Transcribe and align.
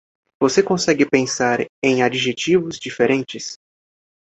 Você 0.41 0.63
consegue 0.63 1.05
pensar 1.07 1.59
em 1.83 2.01
adjetivos 2.01 2.79
diferentes? 2.79 3.59